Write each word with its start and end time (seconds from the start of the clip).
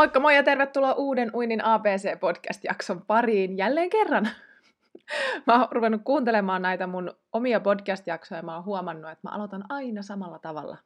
Moikka 0.00 0.20
moi 0.20 0.36
ja 0.36 0.42
tervetuloa 0.42 0.92
uuden 0.92 1.30
Uinin 1.34 1.64
ABC-podcast-jakson 1.64 3.02
pariin 3.06 3.56
jälleen 3.56 3.90
kerran. 3.90 4.28
Mä 5.46 5.58
oon 5.58 5.68
ruvennut 5.70 6.00
kuuntelemaan 6.04 6.62
näitä 6.62 6.86
mun 6.86 7.14
omia 7.32 7.60
podcast-jaksoja 7.60 8.38
ja 8.38 8.42
mä 8.42 8.54
oon 8.54 8.64
huomannut, 8.64 9.10
että 9.10 9.28
mä 9.28 9.34
aloitan 9.34 9.64
aina 9.68 10.02
samalla 10.02 10.38
tavalla. 10.38 10.76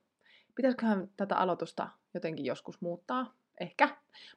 Pitäisiköhän 0.55 1.09
tätä 1.17 1.37
aloitusta 1.37 1.89
jotenkin 2.15 2.45
joskus 2.45 2.81
muuttaa? 2.81 3.33
Ehkä. 3.61 3.89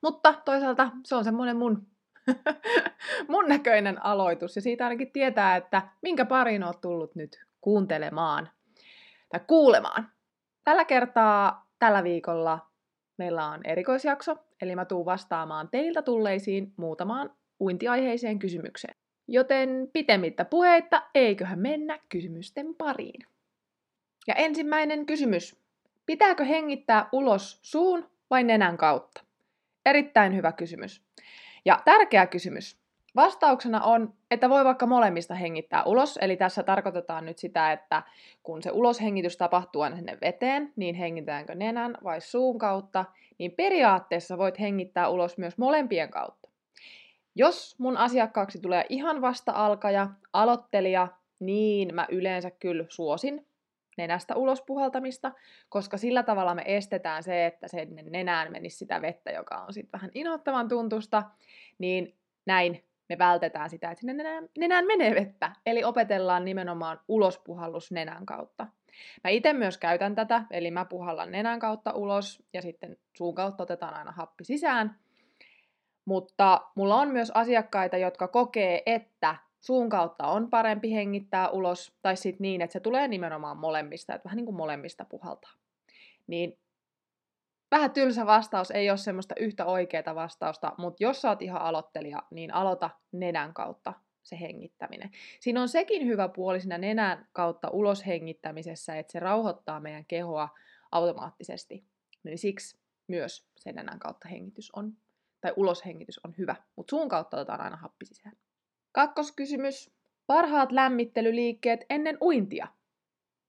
Mutta 0.01 0.33
toisaalta 0.45 0.91
se 1.05 1.15
on 1.15 1.23
semmoinen 1.23 1.57
mun, 1.57 1.87
mun 3.27 3.47
näköinen 3.47 4.05
aloitus 4.05 4.55
ja 4.55 4.61
siitä 4.61 4.83
ainakin 4.83 5.11
tietää, 5.11 5.55
että 5.55 5.81
minkä 6.01 6.25
parin 6.25 6.63
oot 6.63 6.81
tullut 6.81 7.15
nyt 7.15 7.45
kuuntelemaan 7.61 8.49
tai 9.29 9.41
kuulemaan. 9.47 10.09
Tällä 10.63 10.85
kertaa 10.85 11.67
tällä 11.79 12.03
viikolla 12.03 12.66
meillä 13.17 13.45
on 13.45 13.61
erikoisjakso, 13.63 14.35
eli 14.61 14.75
mä 14.75 14.85
tuun 14.85 15.05
vastaamaan 15.05 15.69
teiltä 15.71 16.01
tulleisiin 16.01 16.73
muutamaan 16.77 17.33
uintiaiheiseen 17.59 18.39
kysymykseen. 18.39 18.95
Joten 19.27 19.89
pitemmittä 19.93 20.45
puheitta, 20.45 21.03
eiköhän 21.15 21.59
mennä 21.59 21.99
kysymysten 22.09 22.75
pariin. 22.75 23.25
Ja 24.27 24.35
ensimmäinen 24.35 25.05
kysymys. 25.05 25.55
Pitääkö 26.05 26.43
hengittää 26.43 27.09
ulos 27.11 27.59
suun 27.61 28.09
vai 28.29 28.43
nenän 28.43 28.77
kautta? 28.77 29.23
Erittäin 29.85 30.35
hyvä 30.35 30.51
kysymys. 30.51 31.01
Ja 31.65 31.81
tärkeä 31.85 32.27
kysymys. 32.27 32.86
Vastauksena 33.17 33.81
on, 33.81 34.13
että 34.31 34.49
voi 34.49 34.65
vaikka 34.65 34.85
molemmista 34.85 35.35
hengittää 35.35 35.83
ulos, 35.83 36.19
eli 36.21 36.37
tässä 36.37 36.63
tarkoitetaan 36.63 37.25
nyt 37.25 37.37
sitä, 37.37 37.71
että 37.71 38.03
kun 38.43 38.63
se 38.63 38.71
uloshengitys 38.71 39.37
tapahtuu 39.37 39.81
aina 39.81 39.95
sinne 39.95 40.17
veteen, 40.21 40.73
niin 40.75 40.95
hengitäänkö 40.95 41.55
nenän 41.55 41.97
vai 42.03 42.21
suun 42.21 42.57
kautta, 42.57 43.05
niin 43.37 43.51
periaatteessa 43.51 44.37
voit 44.37 44.59
hengittää 44.59 45.09
ulos 45.09 45.37
myös 45.37 45.57
molempien 45.57 46.09
kautta. 46.09 46.49
Jos 47.35 47.75
mun 47.79 47.97
asiakkaaksi 47.97 48.61
tulee 48.61 48.85
ihan 48.89 49.21
vasta 49.21 49.51
alkaja, 49.55 50.09
aloittelija, 50.33 51.07
niin 51.39 51.95
mä 51.95 52.07
yleensä 52.09 52.51
kyllä 52.51 52.85
suosin 52.89 53.47
nenästä 53.97 54.35
ulos 54.35 54.61
puhaltamista, 54.61 55.31
koska 55.69 55.97
sillä 55.97 56.23
tavalla 56.23 56.55
me 56.55 56.63
estetään 56.65 57.23
se, 57.23 57.45
että 57.45 57.67
sen 57.67 57.95
nenään 58.09 58.51
menisi 58.51 58.77
sitä 58.77 59.01
vettä, 59.01 59.31
joka 59.31 59.55
on 59.55 59.73
sitten 59.73 59.91
vähän 59.93 60.11
inhottavan 60.13 60.67
tuntusta, 60.67 61.23
niin 61.79 62.15
näin 62.45 62.83
me 63.09 63.17
vältetään 63.17 63.69
sitä, 63.69 63.91
että 63.91 63.99
sinne 63.99 64.13
nenään, 64.13 64.49
nenään 64.57 64.85
menee 64.85 65.15
vettä. 65.15 65.51
Eli 65.65 65.83
opetellaan 65.83 66.45
nimenomaan 66.45 66.99
ulospuhallus 67.07 67.91
nenän 67.91 68.25
kautta. 68.25 68.67
Mä 69.23 69.29
itse 69.29 69.53
myös 69.53 69.77
käytän 69.77 70.15
tätä, 70.15 70.43
eli 70.51 70.71
mä 70.71 70.85
puhallan 70.85 71.31
nenän 71.31 71.59
kautta 71.59 71.91
ulos 71.93 72.43
ja 72.53 72.61
sitten 72.61 72.97
suun 73.13 73.35
kautta 73.35 73.63
otetaan 73.63 73.93
aina 73.93 74.11
happi 74.11 74.43
sisään. 74.43 74.99
Mutta 76.05 76.61
mulla 76.75 76.95
on 76.95 77.09
myös 77.09 77.31
asiakkaita, 77.31 77.97
jotka 77.97 78.27
kokee, 78.27 78.83
että 78.85 79.35
suun 79.59 79.89
kautta 79.89 80.27
on 80.27 80.49
parempi 80.49 80.93
hengittää 80.93 81.49
ulos, 81.49 81.97
tai 82.01 82.17
sitten 82.17 82.41
niin, 82.41 82.61
että 82.61 82.73
se 82.73 82.79
tulee 82.79 83.07
nimenomaan 83.07 83.57
molemmista, 83.57 84.15
että 84.15 84.25
vähän 84.25 84.37
niin 84.37 84.45
kuin 84.45 84.55
molemmista 84.55 85.05
puhaltaa. 85.05 85.51
Niin 86.27 86.57
vähän 87.71 87.91
tylsä 87.91 88.25
vastaus, 88.25 88.71
ei 88.71 88.89
ole 88.89 88.97
semmoista 88.97 89.35
yhtä 89.39 89.65
oikeaa 89.65 90.15
vastausta, 90.15 90.73
mutta 90.77 91.03
jos 91.03 91.21
sä 91.21 91.29
oot 91.29 91.41
ihan 91.41 91.61
aloittelija, 91.61 92.23
niin 92.31 92.53
aloita 92.53 92.89
nenän 93.11 93.53
kautta 93.53 93.93
se 94.23 94.39
hengittäminen. 94.39 95.11
Siinä 95.39 95.61
on 95.61 95.69
sekin 95.69 96.07
hyvä 96.07 96.27
puoli 96.27 96.59
siinä 96.59 96.77
nenän 96.77 97.27
kautta 97.33 97.69
ulos 97.69 98.05
hengittämisessä, 98.05 98.97
että 98.97 99.11
se 99.11 99.19
rauhoittaa 99.19 99.79
meidän 99.79 100.05
kehoa 100.05 100.49
automaattisesti. 100.91 101.83
Niin 102.23 102.37
siksi 102.37 102.79
myös 103.07 103.47
sen 103.57 103.75
nenän 103.75 103.99
kautta 103.99 104.27
hengitys 104.27 104.71
on, 104.71 104.93
tai 105.41 105.53
uloshengitys 105.55 106.19
on 106.25 106.33
hyvä, 106.37 106.55
mutta 106.75 106.89
suun 106.89 107.09
kautta 107.09 107.37
otetaan 107.37 107.61
aina 107.61 107.77
happi 107.77 108.05
sisään. 108.05 108.37
Kakkoskysymys. 108.91 109.97
Parhaat 110.27 110.71
lämmittelyliikkeet 110.71 111.85
ennen 111.89 112.17
uintia. 112.21 112.67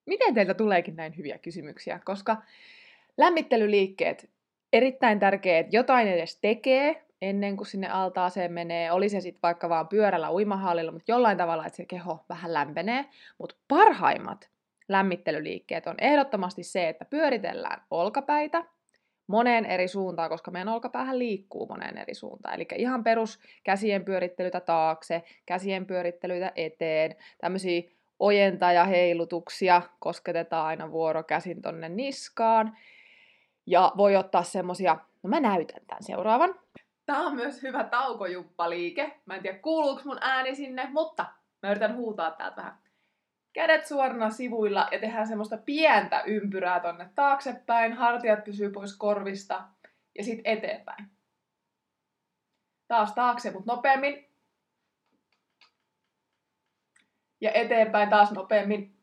Miten 0.07 0.35
teiltä 0.35 0.55
tuleekin 0.55 0.97
näin 0.97 1.17
hyviä 1.17 1.39
kysymyksiä? 1.39 2.01
Koska 2.05 2.43
Lämmittelyliikkeet. 3.19 4.31
Erittäin 4.73 5.19
tärkeää, 5.19 5.59
että 5.59 5.77
jotain 5.77 6.09
edes 6.09 6.39
tekee 6.41 7.05
ennen 7.23 7.57
kuin 7.57 7.67
sinne 7.67 7.89
altaaseen 7.89 8.53
menee. 8.53 8.93
Oli 8.93 9.09
se 9.09 9.21
sitten 9.21 9.43
vaikka 9.43 9.69
vaan 9.69 9.89
pyörällä 9.89 10.33
uimahallilla, 10.33 10.93
mutta 10.93 11.13
jollain 11.13 11.39
tavalla, 11.39 11.67
että 11.67 11.77
se 11.77 11.85
keho 11.85 12.25
vähän 12.29 12.55
lämpenee. 12.55 13.05
Mutta 13.39 13.57
parhaimmat 13.69 14.51
lämmittelyliikkeet 14.89 15.87
on 15.87 15.95
ehdottomasti 16.01 16.63
se, 16.63 16.89
että 16.89 17.05
pyöritellään 17.05 17.83
olkapäitä 17.91 18.65
moneen 19.27 19.67
eri 19.67 19.89
suuntaan, 19.89 20.31
koska 20.31 20.51
meidän 20.51 20.69
olkapäähän 20.69 21.19
liikkuu 21.19 21.67
moneen 21.67 21.99
eri 21.99 22.15
suuntaan. 22.15 22.55
Eli 22.55 22.67
ihan 22.77 23.05
perus 23.05 23.41
käsien 23.65 24.05
pyörittelyitä 24.05 24.61
taakse, 24.61 25.23
käsien 25.47 25.87
pyörittelyitä 25.87 26.53
eteen, 26.57 27.17
tämmöisiä 27.41 27.83
ojentaja-heilutuksia, 28.19 29.83
kosketetaan 30.01 30.67
aina 30.67 30.91
vuorokäsin 30.91 31.63
tonne 31.63 31.89
niskaan. 31.89 32.77
Ja 33.69 33.93
voi 33.97 34.17
ottaa 34.17 34.43
semmosia, 34.43 34.97
no 35.23 35.31
mä 35.31 35.41
näytän 35.41 35.87
tämän 35.87 36.03
seuraavan. 36.03 36.55
Tää 37.07 37.19
on 37.19 37.35
myös 37.35 37.63
hyvä 37.63 37.85
taukojumppaliike. 37.85 39.21
Mä 39.27 39.35
en 39.35 39.43
tiedä 39.43 39.59
kuuluuko 39.59 40.03
mun 40.05 40.19
ääni 40.21 40.55
sinne, 40.55 40.89
mutta 40.93 41.27
mä 41.63 41.71
yritän 41.71 41.97
huutaa 41.97 42.31
täältä 42.31 42.57
vähän. 42.57 42.79
Kädet 43.53 43.87
suorana 43.87 44.31
sivuilla 44.31 44.89
ja 44.93 44.99
tehdään 44.99 45.27
semmoista 45.27 45.57
pientä 45.57 46.23
ympyrää 46.27 46.81
tonne 46.81 47.11
taaksepäin. 47.15 47.93
Hartiat 47.93 48.45
pysyy 48.45 48.71
pois 48.71 48.97
korvista 48.97 49.65
ja 50.19 50.25
sitten 50.25 50.53
eteenpäin. 50.53 51.11
Taas 52.89 53.13
taakse, 53.13 53.51
mutta 53.51 53.73
nopeammin. 53.73 54.29
Ja 57.41 57.53
eteenpäin 57.53 58.11
taas 58.11 58.33
nopeammin. 58.33 58.98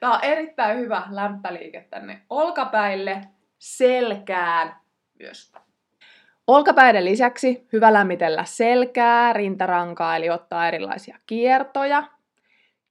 Tämä 0.00 0.14
on 0.14 0.24
erittäin 0.24 0.78
hyvä 0.78 1.02
lämpäliike 1.10 1.86
tänne 1.90 2.22
olkapäille, 2.30 3.20
selkään 3.58 4.76
myös. 5.18 5.52
Olkapäiden 6.46 7.04
lisäksi 7.04 7.66
hyvä 7.72 7.92
lämmitellä 7.92 8.44
selkää, 8.44 9.32
rintarankaa, 9.32 10.16
eli 10.16 10.30
ottaa 10.30 10.68
erilaisia 10.68 11.18
kiertoja, 11.26 12.02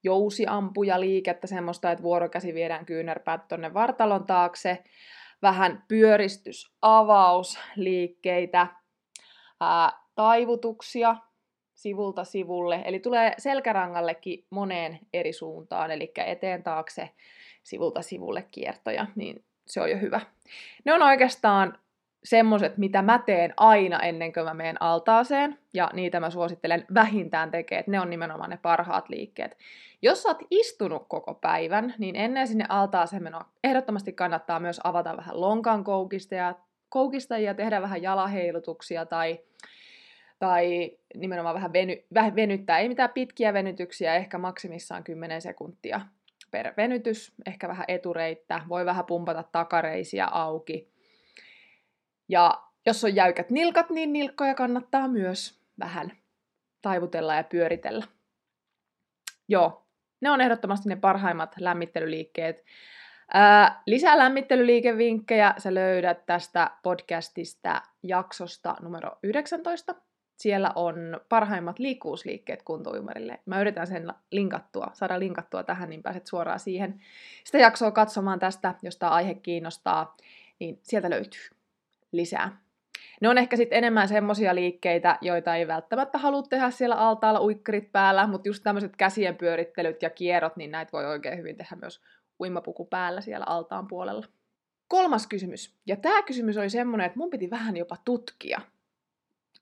jousiampuja 0.04 1.00
liikettä, 1.00 1.48
semmoista, 1.48 1.92
että 1.92 2.04
vuorokäsi 2.04 2.54
viedään 2.54 2.86
kyynärpäät 2.86 3.48
tonne 3.48 3.74
vartalon 3.74 4.26
taakse, 4.26 4.84
vähän 5.42 5.84
pyöristys, 5.88 6.72
avausliikkeitä, 6.82 8.68
ää, 9.62 9.92
taivutuksia, 10.16 11.16
sivulta 11.78 12.24
sivulle. 12.24 12.82
Eli 12.86 13.00
tulee 13.00 13.34
selkärangallekin 13.38 14.46
moneen 14.50 15.00
eri 15.14 15.34
suuntaan, 15.34 15.92
eli 15.92 16.12
eteen 16.16 16.64
taakse, 16.64 17.10
sivulta 17.64 18.02
sivulle 18.02 18.48
kiertoja, 18.52 19.06
niin 19.16 19.44
se 19.66 19.82
on 19.82 19.92
jo 19.92 19.98
hyvä. 19.98 20.22
Ne 20.86 20.94
on 20.94 21.02
oikeastaan 21.02 21.78
semmoset, 22.24 22.78
mitä 22.78 23.02
mä 23.02 23.20
teen 23.20 23.54
aina 23.58 24.00
ennen 24.00 24.34
kuin 24.34 24.46
mä 24.46 24.54
menen 24.54 24.82
altaaseen, 24.82 25.58
ja 25.74 25.90
niitä 25.94 26.20
mä 26.20 26.30
suosittelen 26.30 26.86
vähintään 26.94 27.52
tekemään, 27.52 27.80
että 27.80 27.92
ne 27.92 28.00
on 28.00 28.10
nimenomaan 28.10 28.50
ne 28.50 28.60
parhaat 28.62 29.10
liikkeet. 29.10 29.58
Jos 30.02 30.24
sä 30.24 30.30
oot 30.30 30.44
istunut 30.52 31.06
koko 31.08 31.34
päivän, 31.34 31.94
niin 31.98 32.16
ennen 32.16 32.48
sinne 32.48 32.66
altaaseen 32.70 33.24
menoa 33.24 33.46
ehdottomasti 33.64 34.14
kannattaa 34.14 34.60
myös 34.60 34.82
avata 34.84 35.18
vähän 35.18 35.42
lonkan 35.42 35.84
koukista 35.84 36.36
ja, 36.36 36.56
koukista 36.90 37.38
ja 37.38 37.54
tehdä 37.54 37.82
vähän 37.82 38.02
jalaheilutuksia 38.02 39.06
tai 39.06 39.40
tai 40.40 40.98
nimenomaan 41.16 41.56
vähän, 41.56 41.74
veny, 41.74 42.04
vähän 42.14 42.36
venyttää. 42.36 42.80
Ei 42.80 42.90
mitään 42.90 43.10
pitkiä 43.10 43.54
venytyksiä, 43.54 44.16
ehkä 44.16 44.38
maksimissaan 44.38 45.04
10 45.04 45.42
sekuntia. 45.42 46.02
per 46.52 46.74
venytys, 46.78 47.34
ehkä 47.46 47.68
vähän 47.68 47.86
etureittä, 47.88 48.62
voi 48.70 48.86
vähän 48.86 49.06
pumpata 49.06 49.44
takareisia 49.44 50.28
auki. 50.32 50.92
Ja 52.30 52.64
jos 52.86 53.04
on 53.04 53.16
jäykät 53.16 53.50
nilkat, 53.50 53.90
niin 53.90 54.14
nilkkoja 54.14 54.56
kannattaa 54.56 55.08
myös 55.08 55.62
vähän 55.80 56.12
taivutella 56.82 57.36
ja 57.36 57.44
pyöritellä. 57.44 58.06
Joo, 59.48 59.88
ne 60.22 60.32
on 60.32 60.42
ehdottomasti 60.42 60.90
ne 60.90 60.96
parhaimmat 60.96 61.56
lämmittelyliikkeet. 61.60 62.66
Ää, 63.34 63.82
lisää 63.86 64.18
lämmittelyliikevinkkejä 64.18 65.54
sä 65.58 65.74
löydät 65.74 66.26
tästä 66.26 66.72
podcastista 66.84 67.82
jaksosta 68.04 68.76
numero 68.82 69.12
19. 69.24 69.96
Siellä 70.38 70.72
on 70.76 70.96
parhaimmat 71.30 71.80
liikkuvuusliikkeet 71.80 72.64
kuntouimarille. 72.64 73.40
Mä 73.46 73.62
yritän 73.62 73.88
sen 73.88 74.14
linkattua, 74.32 74.92
saada 74.94 75.20
linkattua 75.20 75.64
tähän, 75.64 75.90
niin 75.90 76.04
pääset 76.04 76.28
suoraan 76.28 76.60
siihen. 76.60 77.02
Sitä 77.44 77.58
jaksoa 77.58 77.92
katsomaan 77.92 78.40
tästä, 78.40 78.76
jos 78.82 78.98
tämä 78.98 79.12
aihe 79.12 79.34
kiinnostaa, 79.34 80.18
niin 80.60 80.80
sieltä 80.84 81.10
löytyy 81.10 81.42
lisää. 82.12 82.58
Ne 83.22 83.30
on 83.30 83.38
ehkä 83.38 83.58
sitten 83.58 83.78
enemmän 83.78 84.08
semmoisia 84.08 84.56
liikkeitä, 84.56 85.18
joita 85.22 85.56
ei 85.56 85.68
välttämättä 85.68 86.18
halua 86.18 86.44
tehdä 86.44 86.72
siellä 86.72 86.96
altaalla 86.96 87.42
uikkarit 87.42 87.92
päällä, 87.92 88.28
mutta 88.28 88.50
just 88.50 88.64
tämmöiset 88.64 88.96
käsien 88.96 89.36
pyörittelyt 89.36 90.02
ja 90.02 90.10
kierrot, 90.10 90.56
niin 90.56 90.72
näitä 90.72 90.92
voi 90.92 91.06
oikein 91.06 91.38
hyvin 91.38 91.58
tehdä 91.58 91.76
myös 91.82 92.02
uimapuku 92.40 92.86
päällä 92.86 93.22
siellä 93.22 93.46
altaan 93.46 93.88
puolella. 93.88 94.26
Kolmas 94.88 95.28
kysymys. 95.28 95.76
Ja 95.86 95.96
tämä 95.96 96.24
kysymys 96.24 96.58
oli 96.58 96.70
semmoinen, 96.70 97.06
että 97.06 97.20
mun 97.20 97.30
piti 97.30 97.50
vähän 97.50 97.78
jopa 97.78 97.98
tutkia 98.06 98.62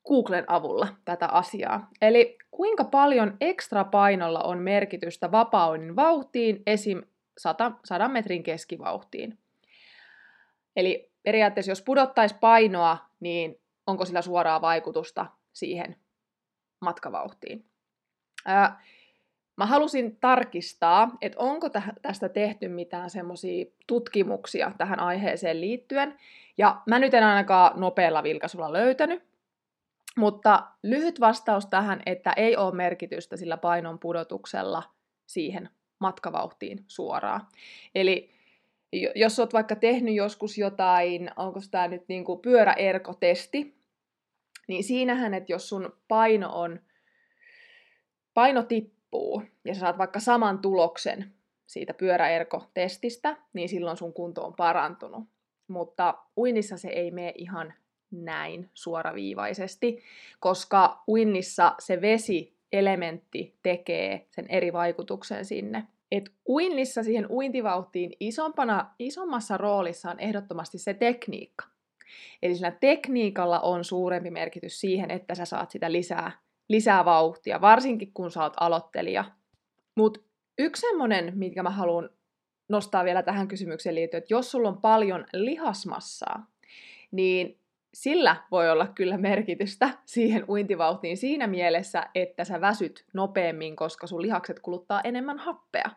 Googlen 0.06 0.44
avulla 0.46 0.88
tätä 1.04 1.26
asiaa. 1.26 1.88
Eli 2.02 2.38
kuinka 2.50 2.84
paljon 2.84 3.36
ekstra 3.40 3.84
painolla 3.84 4.40
on 4.40 4.58
merkitystä 4.58 5.32
vapaunin 5.32 5.96
vauhtiin, 5.96 6.62
esim. 6.66 7.02
100, 7.38 7.72
100 7.84 8.08
metrin 8.08 8.42
keskivauhtiin. 8.42 9.38
Eli 10.76 11.10
periaatteessa 11.22 11.72
jos 11.72 11.82
pudottaisi 11.82 12.34
painoa, 12.40 12.98
niin 13.20 13.60
onko 13.86 14.04
sillä 14.04 14.22
suoraa 14.22 14.60
vaikutusta 14.60 15.26
siihen 15.52 15.96
matkavauhtiin. 16.80 17.64
Ää, 18.46 18.80
mä 19.56 19.66
halusin 19.66 20.16
tarkistaa, 20.16 21.16
että 21.20 21.38
onko 21.38 21.68
tästä 22.02 22.28
tehty 22.28 22.68
mitään 22.68 23.10
semmoisia 23.10 23.66
tutkimuksia 23.86 24.72
tähän 24.78 25.00
aiheeseen 25.00 25.60
liittyen, 25.60 26.18
ja 26.58 26.82
mä 26.86 26.98
nyt 26.98 27.14
en 27.14 27.24
ainakaan 27.24 27.80
nopealla 27.80 28.22
vilkaisulla 28.22 28.72
löytänyt, 28.72 29.22
mutta 30.16 30.66
lyhyt 30.82 31.20
vastaus 31.20 31.66
tähän, 31.66 32.02
että 32.06 32.32
ei 32.32 32.56
ole 32.56 32.74
merkitystä 32.74 33.36
sillä 33.36 33.56
painon 33.56 33.98
pudotuksella 33.98 34.82
siihen 35.26 35.68
matkavauhtiin 35.98 36.84
suoraan. 36.88 37.46
Eli 37.94 38.30
jos 39.14 39.38
olet 39.38 39.52
vaikka 39.52 39.76
tehnyt 39.76 40.14
joskus 40.14 40.58
jotain, 40.58 41.30
onko 41.36 41.60
tämä 41.70 41.88
nyt 41.88 42.08
niin 42.08 42.24
kuin 42.24 42.40
pyöräerkotesti, 42.40 43.76
niin 44.68 44.84
siinähän, 44.84 45.34
että 45.34 45.52
jos 45.52 45.68
sun 45.68 45.96
paino 46.08 46.50
on, 46.52 46.80
paino 48.34 48.62
tippuu 48.62 49.42
ja 49.64 49.74
sä 49.74 49.80
saat 49.80 49.98
vaikka 49.98 50.20
saman 50.20 50.58
tuloksen 50.58 51.32
siitä 51.66 51.94
pyöräerkotestistä, 51.94 53.36
niin 53.52 53.68
silloin 53.68 53.96
sun 53.96 54.12
kunto 54.12 54.44
on 54.44 54.54
parantunut. 54.54 55.24
Mutta 55.68 56.18
uinnissa 56.36 56.76
se 56.76 56.88
ei 56.88 57.10
mene 57.10 57.32
ihan 57.34 57.74
näin 58.10 58.70
suoraviivaisesti, 58.74 60.02
koska 60.40 61.02
uinnissa 61.08 61.74
se 61.78 62.00
vesi-elementti 62.00 63.54
tekee 63.62 64.26
sen 64.30 64.46
eri 64.48 64.72
vaikutuksen 64.72 65.44
sinne 65.44 65.86
että 66.12 66.30
uinnissa 66.48 67.02
siihen 67.02 67.30
uintivauhtiin 67.30 68.12
isompana, 68.20 68.90
isommassa 68.98 69.56
roolissa 69.56 70.10
on 70.10 70.20
ehdottomasti 70.20 70.78
se 70.78 70.94
tekniikka. 70.94 71.64
Eli 72.42 72.54
sillä 72.54 72.70
tekniikalla 72.70 73.60
on 73.60 73.84
suurempi 73.84 74.30
merkitys 74.30 74.80
siihen, 74.80 75.10
että 75.10 75.34
sä 75.34 75.44
saat 75.44 75.70
sitä 75.70 75.92
lisää, 75.92 76.32
lisää 76.68 77.04
vauhtia, 77.04 77.60
varsinkin 77.60 78.12
kun 78.12 78.30
sä 78.30 78.42
oot 78.42 78.54
aloittelija. 78.60 79.24
Mutta 79.94 80.20
yksi 80.58 80.80
semmonen, 80.80 81.32
minkä 81.38 81.62
mä 81.62 81.70
haluan 81.70 82.10
nostaa 82.68 83.04
vielä 83.04 83.22
tähän 83.22 83.48
kysymykseen 83.48 83.94
liittyen, 83.94 84.18
että 84.18 84.34
jos 84.34 84.50
sulla 84.50 84.68
on 84.68 84.80
paljon 84.80 85.26
lihasmassaa, 85.32 86.46
niin 87.10 87.58
sillä 87.96 88.36
voi 88.50 88.70
olla 88.70 88.86
kyllä 88.86 89.18
merkitystä 89.18 89.90
siihen 90.04 90.44
uintivauhtiin 90.48 91.16
siinä 91.16 91.46
mielessä, 91.46 92.06
että 92.14 92.44
sä 92.44 92.60
väsyt 92.60 93.04
nopeammin, 93.12 93.76
koska 93.76 94.06
sun 94.06 94.22
lihakset 94.22 94.60
kuluttaa 94.60 95.00
enemmän 95.04 95.38
happea. 95.38 95.90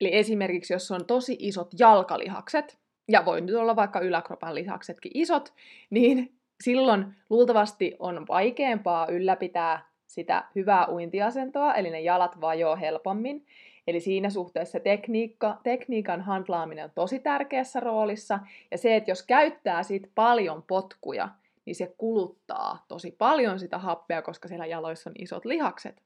Eli 0.00 0.14
esimerkiksi 0.14 0.72
jos 0.72 0.90
on 0.90 1.06
tosi 1.06 1.36
isot 1.40 1.70
jalkalihakset, 1.78 2.78
ja 3.08 3.24
voi 3.24 3.40
nyt 3.40 3.54
olla 3.54 3.76
vaikka 3.76 4.00
yläkropan 4.00 4.54
lihaksetkin 4.54 5.12
isot, 5.14 5.54
niin 5.90 6.38
silloin 6.64 7.14
luultavasti 7.30 7.96
on 7.98 8.26
vaikeampaa 8.28 9.06
ylläpitää 9.06 9.88
sitä 10.06 10.44
hyvää 10.54 10.88
uintiasentoa, 10.88 11.74
eli 11.74 11.90
ne 11.90 12.00
jalat 12.00 12.40
vajoo 12.40 12.76
helpommin. 12.76 13.46
Eli 13.88 14.00
siinä 14.00 14.30
suhteessa 14.30 14.80
tekniikka, 14.80 15.60
tekniikan 15.62 16.20
handlaaminen 16.20 16.84
on 16.84 16.90
tosi 16.94 17.18
tärkeässä 17.18 17.80
roolissa. 17.80 18.38
Ja 18.70 18.78
se, 18.78 18.96
että 18.96 19.10
jos 19.10 19.22
käyttää 19.22 19.82
siitä 19.82 20.08
paljon 20.14 20.62
potkuja, 20.62 21.28
niin 21.64 21.74
se 21.74 21.94
kuluttaa 21.98 22.84
tosi 22.88 23.14
paljon 23.18 23.58
sitä 23.58 23.78
happea, 23.78 24.22
koska 24.22 24.48
siellä 24.48 24.66
jaloissa 24.66 25.10
on 25.10 25.14
isot 25.18 25.44
lihakset. 25.44 26.02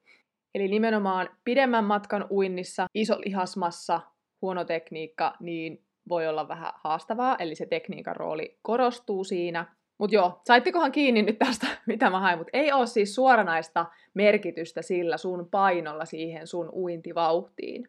Eli 0.54 0.68
nimenomaan 0.68 1.28
pidemmän 1.44 1.84
matkan 1.84 2.26
uinnissa, 2.30 2.86
iso 2.94 3.20
lihasmassa, 3.24 4.00
huono 4.42 4.64
tekniikka, 4.64 5.36
niin 5.40 5.82
voi 6.08 6.28
olla 6.28 6.48
vähän 6.48 6.72
haastavaa, 6.76 7.36
eli 7.38 7.54
se 7.54 7.66
tekniikan 7.66 8.16
rooli 8.16 8.58
korostuu 8.62 9.24
siinä. 9.24 9.66
Mutta 10.02 10.14
joo, 10.14 10.40
saittikohan 10.46 10.92
kiinni 10.92 11.22
nyt 11.22 11.38
tästä, 11.38 11.66
mitä 11.86 12.10
mä 12.10 12.20
hain, 12.20 12.38
mutta 12.38 12.50
ei 12.52 12.72
ole 12.72 12.86
siis 12.86 13.14
suoranaista 13.14 13.86
merkitystä 14.14 14.82
sillä 14.82 15.16
sun 15.16 15.48
painolla 15.50 16.04
siihen 16.04 16.46
sun 16.46 16.70
uintivauhtiin. 16.72 17.88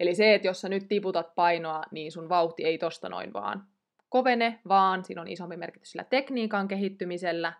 Eli 0.00 0.14
se, 0.14 0.34
että 0.34 0.48
jos 0.48 0.60
sä 0.60 0.68
nyt 0.68 0.88
tiputat 0.88 1.34
painoa, 1.34 1.82
niin 1.90 2.12
sun 2.12 2.28
vauhti 2.28 2.64
ei 2.64 2.78
tosta 2.78 3.08
noin 3.08 3.32
vaan 3.32 3.66
kovene, 4.08 4.60
vaan 4.68 5.04
siinä 5.04 5.22
on 5.22 5.28
isompi 5.28 5.56
merkitys 5.56 5.90
sillä 5.90 6.04
tekniikan 6.04 6.68
kehittymisellä 6.68 7.52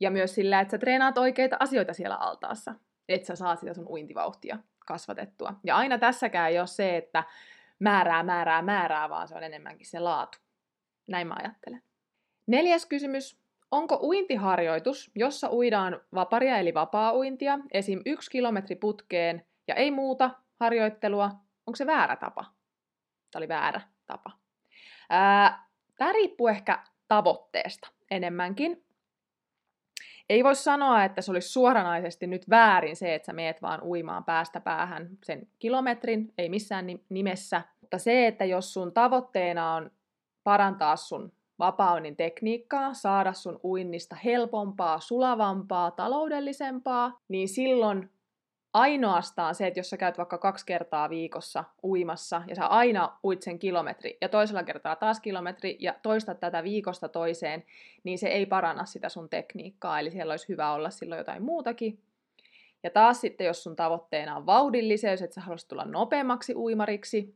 ja 0.00 0.10
myös 0.10 0.34
sillä, 0.34 0.60
että 0.60 0.70
sä 0.70 0.78
treenaat 0.78 1.18
oikeita 1.18 1.56
asioita 1.60 1.92
siellä 1.92 2.16
altaassa, 2.16 2.74
että 3.08 3.26
sä 3.26 3.36
saat 3.36 3.58
sitä 3.58 3.74
sun 3.74 3.88
uintivauhtia 3.88 4.58
kasvatettua. 4.86 5.54
Ja 5.64 5.76
aina 5.76 5.98
tässäkään 5.98 6.50
ei 6.50 6.58
ole 6.58 6.66
se, 6.66 6.96
että 6.96 7.24
määrää, 7.78 8.22
määrää, 8.22 8.62
määrää, 8.62 9.08
vaan 9.08 9.28
se 9.28 9.34
on 9.34 9.42
enemmänkin 9.42 9.86
se 9.86 10.00
laatu. 10.00 10.38
Näin 11.08 11.26
mä 11.26 11.34
ajattelen. 11.42 11.82
Neljäs 12.46 12.86
kysymys. 12.86 13.44
Onko 13.70 13.98
uintiharjoitus, 14.02 15.10
jossa 15.14 15.52
uidaan 15.52 16.00
vaparia 16.14 16.58
eli 16.58 16.74
vapaa-uintia, 16.74 17.58
esim. 17.72 18.00
yksi 18.06 18.30
kilometri 18.30 18.76
putkeen 18.76 19.46
ja 19.68 19.74
ei 19.74 19.90
muuta 19.90 20.30
harjoittelua, 20.60 21.30
onko 21.66 21.76
se 21.76 21.86
väärä 21.86 22.16
tapa? 22.16 22.44
Tämä 23.30 23.40
oli 23.40 23.48
väärä 23.48 23.80
tapa. 24.06 24.30
Tämä 25.98 26.12
riippuu 26.12 26.48
ehkä 26.48 26.84
tavoitteesta 27.08 27.88
enemmänkin. 28.10 28.84
Ei 30.28 30.44
voi 30.44 30.54
sanoa, 30.54 31.04
että 31.04 31.22
se 31.22 31.30
olisi 31.30 31.48
suoranaisesti 31.48 32.26
nyt 32.26 32.50
väärin 32.50 32.96
se, 32.96 33.14
että 33.14 33.26
sä 33.26 33.32
meet 33.32 33.62
vaan 33.62 33.82
uimaan 33.82 34.24
päästä 34.24 34.60
päähän 34.60 35.08
sen 35.24 35.48
kilometrin, 35.58 36.32
ei 36.38 36.48
missään 36.48 36.86
nimessä. 37.08 37.62
Mutta 37.80 37.98
se, 37.98 38.26
että 38.26 38.44
jos 38.44 38.72
sun 38.72 38.92
tavoitteena 38.92 39.74
on 39.74 39.90
parantaa 40.44 40.96
sun 40.96 41.32
vapaunin 41.58 42.16
tekniikkaa, 42.16 42.94
saada 42.94 43.32
sun 43.32 43.60
uinnista 43.64 44.16
helpompaa, 44.24 45.00
sulavampaa, 45.00 45.90
taloudellisempaa, 45.90 47.18
niin 47.28 47.48
silloin 47.48 48.10
ainoastaan 48.74 49.54
se, 49.54 49.66
että 49.66 49.80
jos 49.80 49.90
sä 49.90 49.96
käyt 49.96 50.18
vaikka 50.18 50.38
kaksi 50.38 50.66
kertaa 50.66 51.10
viikossa 51.10 51.64
uimassa 51.84 52.42
ja 52.46 52.54
sä 52.54 52.66
aina 52.66 53.18
uit 53.24 53.42
sen 53.42 53.58
kilometri 53.58 54.18
ja 54.20 54.28
toisella 54.28 54.62
kertaa 54.62 54.96
taas 54.96 55.20
kilometri 55.20 55.76
ja 55.80 55.94
toistat 56.02 56.40
tätä 56.40 56.62
viikosta 56.64 57.08
toiseen, 57.08 57.64
niin 58.04 58.18
se 58.18 58.28
ei 58.28 58.46
paranna 58.46 58.84
sitä 58.84 59.08
sun 59.08 59.28
tekniikkaa, 59.28 60.00
eli 60.00 60.10
siellä 60.10 60.32
olisi 60.32 60.48
hyvä 60.48 60.72
olla 60.72 60.90
silloin 60.90 61.18
jotain 61.18 61.42
muutakin. 61.42 61.98
Ja 62.82 62.90
taas 62.90 63.20
sitten, 63.20 63.46
jos 63.46 63.62
sun 63.62 63.76
tavoitteena 63.76 64.36
on 64.36 64.46
vauhdilliseus, 64.46 65.22
että 65.22 65.34
sä 65.34 65.40
haluaisit 65.40 65.68
tulla 65.68 65.84
nopeammaksi 65.84 66.54
uimariksi, 66.54 67.34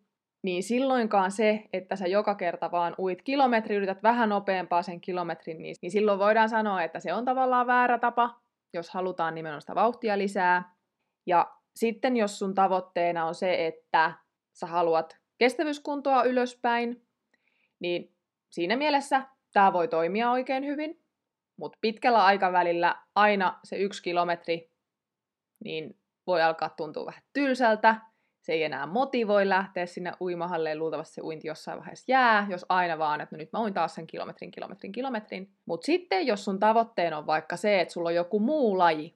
niin 0.49 0.63
silloinkaan 0.63 1.33
se, 1.33 1.65
että 1.73 1.97
sä 1.97 2.07
joka 2.07 2.35
kerta 2.35 2.71
vaan 2.71 2.95
uit 2.99 3.23
kilometri, 3.23 3.77
yrität 3.77 4.03
vähän 4.03 4.29
nopeampaa 4.29 4.83
sen 4.83 5.01
kilometrin, 5.01 5.63
niin, 5.63 5.77
niin 5.83 5.91
silloin 5.91 6.19
voidaan 6.19 6.49
sanoa, 6.49 6.83
että 6.83 7.01
se 7.01 7.13
on 7.13 7.25
tavallaan 7.25 7.67
väärä 7.67 7.99
tapa, 7.99 8.41
jos 8.75 8.91
halutaan 8.91 9.35
nimenomaan 9.35 9.61
sitä 9.61 9.75
vauhtia 9.75 10.19
lisää. 10.19 10.75
Ja 11.27 11.55
sitten 11.77 12.17
jos 12.17 12.39
sun 12.39 12.55
tavoitteena 12.55 13.27
on 13.27 13.35
se, 13.35 13.67
että 13.67 14.13
sä 14.53 14.67
haluat 14.67 15.17
kestävyyskuntoa 15.39 16.23
ylöspäin, 16.23 17.07
niin 17.81 18.15
siinä 18.51 18.77
mielessä 18.77 19.27
tämä 19.53 19.73
voi 19.73 19.89
toimia 19.89 20.31
oikein 20.31 20.67
hyvin, 20.67 21.03
mutta 21.57 21.79
pitkällä 21.81 22.25
aikavälillä 22.25 23.03
aina 23.15 23.61
se 23.65 23.77
yksi 23.77 24.03
kilometri 24.03 24.71
niin 25.65 25.99
voi 26.27 26.43
alkaa 26.43 26.69
tuntua 26.69 27.07
vähän 27.07 27.23
tylsältä, 27.33 27.97
se 28.49 28.53
ei 28.53 28.65
enää 28.65 28.87
motivoi 28.87 29.49
lähteä 29.49 29.87
sinne 29.87 30.13
uimahalleen, 30.21 30.79
luultavasti 30.79 31.15
se 31.15 31.21
uinti 31.23 31.49
jossain 31.49 31.79
vaiheessa 31.79 32.05
jää, 32.09 32.47
jos 32.51 32.67
aina 32.69 32.99
vaan, 32.99 33.21
että 33.21 33.37
no 33.37 33.39
nyt 33.39 33.53
mä 33.53 33.61
uin 33.61 33.75
taas 33.75 33.95
sen 33.95 34.07
kilometrin, 34.07 34.51
kilometrin, 34.51 34.93
kilometrin. 34.93 35.51
Mutta 35.67 35.87
sitten, 35.87 36.27
jos 36.27 36.45
sun 36.45 36.59
tavoitteena 36.59 37.19
on 37.19 37.27
vaikka 37.27 37.57
se, 37.57 37.81
että 37.81 37.95
sulla 37.95 38.09
on 38.09 38.15
joku 38.15 38.41
muu 38.41 38.79
laji, 38.79 39.15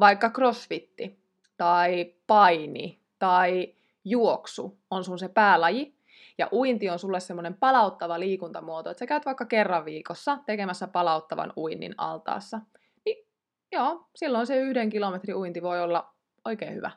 vaikka 0.00 0.30
crossfitti, 0.30 1.18
tai 1.56 2.14
paini, 2.26 3.00
tai 3.18 3.74
juoksu 4.04 4.78
on 4.90 5.04
sun 5.04 5.18
se 5.18 5.28
päälaji, 5.28 5.94
ja 6.38 6.48
uinti 6.52 6.90
on 6.90 6.98
sulle 6.98 7.20
semmoinen 7.20 7.54
palauttava 7.54 8.20
liikuntamuoto, 8.20 8.90
että 8.90 8.98
sä 8.98 9.06
käyt 9.06 9.26
vaikka 9.26 9.44
kerran 9.44 9.84
viikossa 9.84 10.38
tekemässä 10.46 10.88
palauttavan 10.88 11.52
uinnin 11.56 11.94
altaassa. 11.98 12.60
Niin 13.04 13.26
joo, 13.72 14.08
silloin 14.14 14.46
se 14.46 14.56
yhden 14.56 14.90
kilometrin 14.90 15.36
uinti 15.36 15.62
voi 15.62 15.82
olla 15.82 16.14
oikein 16.44 16.74
hyvä 16.74 16.90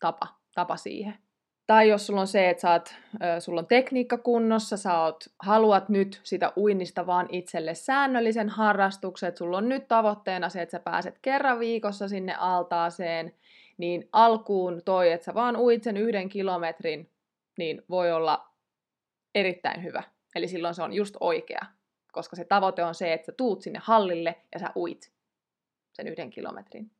tapa, 0.00 0.43
tapa 0.54 0.76
siihen. 0.76 1.18
Tai 1.66 1.88
jos 1.88 2.06
sulla 2.06 2.20
on 2.20 2.26
se, 2.26 2.50
että 2.50 2.72
oot, 2.72 2.94
sulla 3.38 3.60
on 3.60 3.66
tekniikka 3.66 4.18
kunnossa, 4.18 4.76
sä 4.76 5.00
oot, 5.00 5.24
haluat 5.42 5.88
nyt 5.88 6.20
sitä 6.22 6.52
uinnista 6.56 7.06
vaan 7.06 7.26
itselle 7.30 7.74
säännöllisen 7.74 8.48
harrastuksen, 8.48 9.28
että 9.28 9.38
sulla 9.38 9.58
on 9.58 9.68
nyt 9.68 9.88
tavoitteena 9.88 10.48
se, 10.48 10.62
että 10.62 10.70
sä 10.70 10.80
pääset 10.80 11.18
kerran 11.22 11.58
viikossa 11.58 12.08
sinne 12.08 12.34
altaaseen, 12.34 13.34
niin 13.78 14.08
alkuun 14.12 14.82
toi, 14.84 15.12
että 15.12 15.24
sä 15.24 15.34
vaan 15.34 15.56
uit 15.56 15.82
sen 15.82 15.96
yhden 15.96 16.28
kilometrin, 16.28 17.10
niin 17.58 17.82
voi 17.90 18.12
olla 18.12 18.48
erittäin 19.34 19.82
hyvä. 19.82 20.02
Eli 20.34 20.48
silloin 20.48 20.74
se 20.74 20.82
on 20.82 20.92
just 20.92 21.16
oikea, 21.20 21.66
koska 22.12 22.36
se 22.36 22.44
tavoite 22.44 22.84
on 22.84 22.94
se, 22.94 23.12
että 23.12 23.26
sä 23.26 23.32
tuut 23.32 23.62
sinne 23.62 23.80
hallille 23.82 24.36
ja 24.54 24.58
sä 24.58 24.70
uit 24.76 25.12
sen 25.92 26.08
yhden 26.08 26.30
kilometrin. 26.30 26.90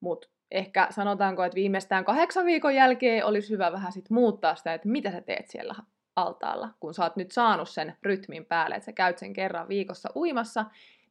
Mutta 0.00 0.28
ehkä 0.56 0.88
sanotaanko, 0.90 1.44
että 1.44 1.56
viimeistään 1.56 2.04
kahdeksan 2.04 2.46
viikon 2.46 2.74
jälkeen 2.74 3.24
olisi 3.24 3.50
hyvä 3.50 3.72
vähän 3.72 3.92
sit 3.92 4.10
muuttaa 4.10 4.54
sitä, 4.54 4.74
että 4.74 4.88
mitä 4.88 5.10
sä 5.10 5.20
teet 5.20 5.48
siellä 5.48 5.74
altaalla, 6.16 6.68
kun 6.80 6.94
sä 6.94 7.02
oot 7.02 7.16
nyt 7.16 7.30
saanut 7.30 7.68
sen 7.68 7.96
rytmin 8.02 8.44
päälle, 8.44 8.74
että 8.74 8.84
sä 8.84 8.92
käyt 8.92 9.18
sen 9.18 9.32
kerran 9.32 9.68
viikossa 9.68 10.08
uimassa, 10.16 10.64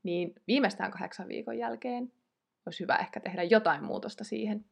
niin 0.03 0.35
viimeistään 0.47 0.91
kahdeksan 0.91 1.27
viikon 1.27 1.57
jälkeen 1.57 2.11
olisi 2.65 2.79
hyvä 2.83 2.95
ehkä 2.95 3.19
tehdä 3.19 3.43
jotain 3.43 3.83
muutosta 3.83 4.23
siihen. 4.23 4.65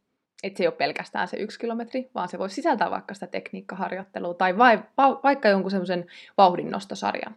Että 0.43 0.57
se 0.57 0.63
ei 0.63 0.67
ole 0.67 0.75
pelkästään 0.75 1.27
se 1.27 1.37
yksi 1.37 1.59
kilometri, 1.59 2.09
vaan 2.15 2.29
se 2.29 2.39
voi 2.39 2.49
sisältää 2.49 2.91
vaikka 2.91 3.13
sitä 3.13 3.27
tekniikkaharjoittelua 3.27 4.33
tai 4.33 4.57
vai, 4.57 4.83
va, 4.97 5.19
vaikka 5.23 5.49
jonkun 5.49 5.71
semmoisen 5.71 6.05
vauhdinnostosarjan. 6.37 7.35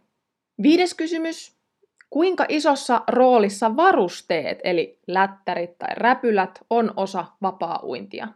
Viides 0.63 0.95
kysymys. 0.95 1.56
Kuinka 2.11 2.47
isossa 2.49 3.03
roolissa 3.09 3.77
varusteet, 3.77 4.59
eli 4.65 5.01
lättärit 5.07 5.79
tai 5.79 5.95
räpylät, 5.95 6.61
on 6.71 6.93
osa 6.97 7.25
vapaa-uintia? 7.43 8.29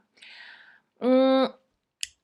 Mm, 1.02 1.54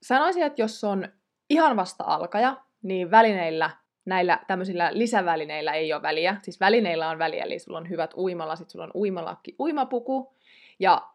sanoisin, 0.03 0.43
että 0.43 0.62
jos 0.62 0.85
on 0.85 1.09
ihan 1.50 1.76
vasta 1.76 2.05
alkaja, 2.07 2.57
niin 2.83 3.11
välineillä 3.11 3.71
näillä 4.05 4.41
tämmöisillä 4.47 4.91
lisävälineillä 4.93 5.73
ei 5.73 5.93
ole 5.93 6.03
väliä. 6.03 6.37
Siis 6.43 6.61
välineillä 6.61 7.09
on 7.09 7.19
väliä, 7.19 7.45
eli 7.45 7.59
sulla 7.59 7.79
on 7.79 7.88
hyvät 7.88 8.15
uimalasit, 8.17 8.71
sulla 8.71 8.85
on 8.85 8.91
uimalakki, 8.95 9.55
uimapuku 9.59 10.35
ja 10.79 11.09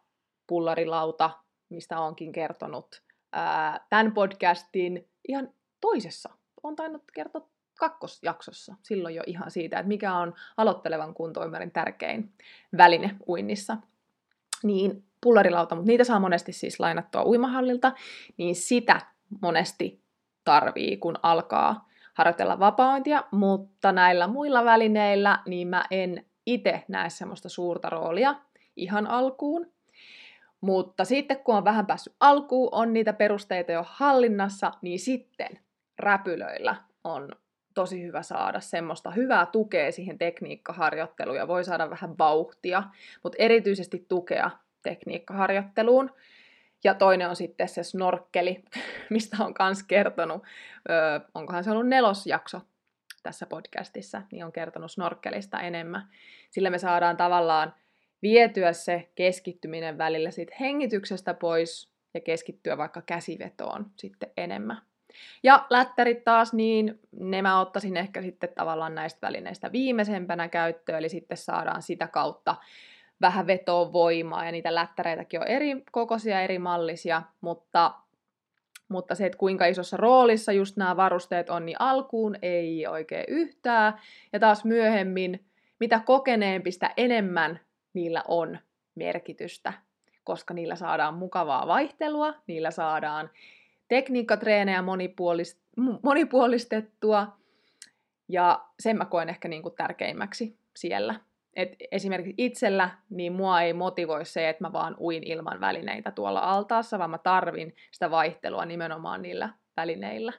pullarilauta, 0.46 1.30
mistä 1.68 2.00
onkin 2.00 2.32
kertonut 2.32 3.02
ää, 3.32 3.86
tämän 3.90 4.12
podcastin 4.12 5.08
ihan 5.28 5.54
toisessa. 5.80 6.30
On 6.62 6.76
tainnut 6.76 7.02
kertoa 7.12 7.48
kakkosjaksossa 7.78 8.74
silloin 8.82 9.14
jo 9.14 9.22
ihan 9.26 9.50
siitä, 9.50 9.78
että 9.78 9.88
mikä 9.88 10.14
on 10.14 10.34
aloittelevan 10.56 11.14
kuntoimarin 11.14 11.70
tärkein 11.70 12.32
väline 12.76 13.16
uinnissa. 13.28 13.76
Niin 14.62 15.04
pullarilauta, 15.20 15.74
mutta 15.74 15.88
niitä 15.88 16.04
saa 16.04 16.20
monesti 16.20 16.52
siis 16.52 16.80
lainattua 16.80 17.24
uimahallilta, 17.24 17.92
niin 18.36 18.54
sitä 18.54 19.00
monesti 19.42 20.02
tarvii, 20.44 20.96
kun 20.96 21.16
alkaa 21.22 21.88
harjoitella 22.14 22.58
vapaointia, 22.58 23.24
mutta 23.30 23.92
näillä 23.92 24.26
muilla 24.26 24.64
välineillä 24.64 25.38
niin 25.46 25.68
mä 25.68 25.84
en 25.90 26.26
itse 26.46 26.84
näe 26.88 27.10
semmoista 27.10 27.48
suurta 27.48 27.90
roolia 27.90 28.34
ihan 28.76 29.06
alkuun. 29.06 29.72
Mutta 30.60 31.04
sitten 31.04 31.38
kun 31.44 31.54
on 31.54 31.64
vähän 31.64 31.86
päässyt 31.86 32.16
alkuun, 32.20 32.68
on 32.72 32.92
niitä 32.92 33.12
perusteita 33.12 33.72
jo 33.72 33.84
hallinnassa, 33.88 34.72
niin 34.82 34.98
sitten 34.98 35.58
räpylöillä 35.98 36.76
on 37.04 37.28
tosi 37.74 38.02
hyvä 38.02 38.22
saada 38.22 38.60
semmoista 38.60 39.10
hyvää 39.10 39.46
tukea 39.46 39.92
siihen 39.92 40.18
tekniikkaharjoitteluun 40.18 41.36
ja 41.36 41.48
voi 41.48 41.64
saada 41.64 41.90
vähän 41.90 42.18
vauhtia, 42.18 42.82
mutta 43.22 43.36
erityisesti 43.38 44.06
tukea 44.08 44.50
tekniikkaharjoitteluun. 44.82 46.10
Ja 46.84 46.94
toinen 46.94 47.28
on 47.28 47.36
sitten 47.36 47.68
se 47.68 47.82
snorkkeli, 47.82 48.64
mistä 49.10 49.36
on 49.40 49.54
myös 49.60 49.82
kertonut, 49.82 50.42
öö, 50.90 51.20
onkohan 51.34 51.64
se 51.64 51.70
ollut 51.70 51.88
nelosjakso 51.88 52.60
tässä 53.22 53.46
podcastissa, 53.46 54.22
niin 54.32 54.44
on 54.44 54.52
kertonut 54.52 54.90
snorkkelista 54.90 55.60
enemmän. 55.60 56.08
Sillä 56.50 56.70
me 56.70 56.78
saadaan 56.78 57.16
tavallaan 57.16 57.74
vietyä 58.22 58.72
se 58.72 59.10
keskittyminen 59.14 59.98
välillä 59.98 60.30
siitä 60.30 60.54
hengityksestä 60.60 61.34
pois 61.34 61.92
ja 62.14 62.20
keskittyä 62.20 62.78
vaikka 62.78 63.02
käsivetoon 63.02 63.90
sitten 63.96 64.30
enemmän. 64.36 64.82
Ja 65.42 65.66
lättärit 65.70 66.24
taas, 66.24 66.52
niin 66.52 67.00
ne 67.20 67.42
mä 67.42 67.60
ottaisin 67.60 67.96
ehkä 67.96 68.22
sitten 68.22 68.48
tavallaan 68.54 68.94
näistä 68.94 69.26
välineistä 69.26 69.72
viimeisempänä 69.72 70.48
käyttöön, 70.48 70.98
eli 70.98 71.08
sitten 71.08 71.36
saadaan 71.36 71.82
sitä 71.82 72.06
kautta 72.06 72.56
vähän 73.20 73.46
vetovoimaa, 73.46 74.44
ja 74.44 74.52
niitä 74.52 74.74
lättäreitäkin 74.74 75.40
on 75.40 75.46
eri 75.46 75.82
kokoisia, 75.92 76.42
eri 76.42 76.58
mallisia, 76.58 77.22
mutta, 77.40 77.94
mutta 78.88 79.14
se, 79.14 79.26
että 79.26 79.38
kuinka 79.38 79.66
isossa 79.66 79.96
roolissa 79.96 80.52
just 80.52 80.76
nämä 80.76 80.96
varusteet 80.96 81.50
on, 81.50 81.66
niin 81.66 81.76
alkuun 81.80 82.36
ei 82.42 82.86
oikein 82.86 83.24
yhtään, 83.28 83.94
ja 84.32 84.40
taas 84.40 84.64
myöhemmin, 84.64 85.44
mitä 85.80 86.00
kokeneempi, 86.06 86.72
sitä 86.72 86.90
enemmän 86.96 87.60
niillä 87.94 88.24
on 88.28 88.58
merkitystä, 88.94 89.72
koska 90.24 90.54
niillä 90.54 90.76
saadaan 90.76 91.14
mukavaa 91.14 91.66
vaihtelua, 91.66 92.34
niillä 92.46 92.70
saadaan 92.70 93.30
tekniikkatreenejä 93.92 94.80
monipuolist- 94.80 95.98
monipuolistettua, 96.02 97.26
ja 98.28 98.64
sen 98.80 98.96
mä 98.96 99.04
koen 99.04 99.28
ehkä 99.28 99.48
niin 99.48 99.62
kuin 99.62 99.74
tärkeimmäksi 99.74 100.58
siellä. 100.76 101.14
Et 101.56 101.76
esimerkiksi 101.90 102.34
itsellä, 102.38 102.90
niin 103.10 103.32
mua 103.32 103.62
ei 103.62 103.72
motivoi 103.72 104.24
se, 104.24 104.48
että 104.48 104.64
mä 104.64 104.72
vaan 104.72 104.96
uin 105.00 105.22
ilman 105.22 105.60
välineitä 105.60 106.10
tuolla 106.10 106.40
altaassa, 106.40 106.98
vaan 106.98 107.10
mä 107.10 107.18
tarvin 107.18 107.76
sitä 107.90 108.10
vaihtelua 108.10 108.64
nimenomaan 108.64 109.22
niillä 109.22 109.48
välineillä. 109.76 110.32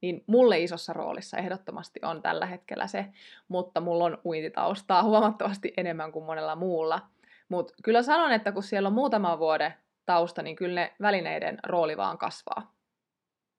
Niin 0.00 0.24
mulle 0.26 0.58
isossa 0.58 0.92
roolissa 0.92 1.36
ehdottomasti 1.36 2.00
on 2.02 2.22
tällä 2.22 2.46
hetkellä 2.46 2.86
se, 2.86 3.06
mutta 3.48 3.80
mulla 3.80 4.04
on 4.04 4.18
uintitaustaa 4.24 5.02
huomattavasti 5.08 5.72
enemmän 5.76 6.12
kuin 6.12 6.24
monella 6.24 6.56
muulla. 6.56 7.00
Mutta 7.48 7.74
kyllä 7.84 8.02
sanon, 8.02 8.32
että 8.32 8.52
kun 8.52 8.62
siellä 8.62 8.86
on 8.86 8.92
muutama 8.92 9.38
vuoden 9.38 9.74
tausta, 10.06 10.42
niin 10.42 10.56
kyllä 10.56 10.80
ne 10.80 10.94
välineiden 11.00 11.58
rooli 11.66 11.96
vaan 11.96 12.18
kasvaa. 12.18 12.75